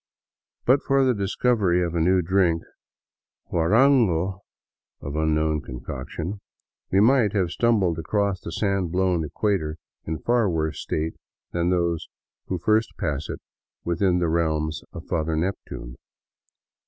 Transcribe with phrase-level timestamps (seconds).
[0.65, 2.63] But for the dis covery of a new drink,—
[3.53, 4.39] guarango,
[4.99, 6.41] of unknown concoction—
[6.91, 9.75] we might have stumbled across the sand blown equator
[10.05, 11.13] in far worse state
[11.51, 12.07] than those
[12.47, 13.41] who first pass it
[13.85, 15.93] within the realms of Father Neptune.